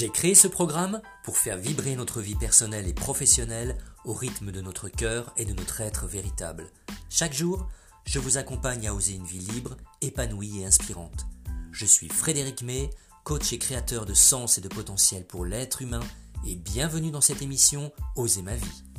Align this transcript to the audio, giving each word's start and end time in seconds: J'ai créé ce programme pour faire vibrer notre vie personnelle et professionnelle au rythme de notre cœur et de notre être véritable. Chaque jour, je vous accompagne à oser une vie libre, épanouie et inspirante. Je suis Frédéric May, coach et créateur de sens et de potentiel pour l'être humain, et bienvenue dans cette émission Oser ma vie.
J'ai 0.00 0.08
créé 0.08 0.34
ce 0.34 0.48
programme 0.48 1.02
pour 1.22 1.36
faire 1.36 1.58
vibrer 1.58 1.94
notre 1.94 2.22
vie 2.22 2.34
personnelle 2.34 2.88
et 2.88 2.94
professionnelle 2.94 3.76
au 4.06 4.14
rythme 4.14 4.50
de 4.50 4.62
notre 4.62 4.88
cœur 4.88 5.30
et 5.36 5.44
de 5.44 5.52
notre 5.52 5.82
être 5.82 6.06
véritable. 6.06 6.70
Chaque 7.10 7.34
jour, 7.34 7.68
je 8.06 8.18
vous 8.18 8.38
accompagne 8.38 8.88
à 8.88 8.94
oser 8.94 9.12
une 9.12 9.26
vie 9.26 9.40
libre, 9.40 9.76
épanouie 10.00 10.62
et 10.62 10.64
inspirante. 10.64 11.26
Je 11.70 11.84
suis 11.84 12.08
Frédéric 12.08 12.62
May, 12.62 12.88
coach 13.24 13.52
et 13.52 13.58
créateur 13.58 14.06
de 14.06 14.14
sens 14.14 14.56
et 14.56 14.62
de 14.62 14.68
potentiel 14.68 15.26
pour 15.26 15.44
l'être 15.44 15.82
humain, 15.82 16.00
et 16.46 16.54
bienvenue 16.54 17.10
dans 17.10 17.20
cette 17.20 17.42
émission 17.42 17.92
Oser 18.16 18.40
ma 18.40 18.56
vie. 18.56 18.89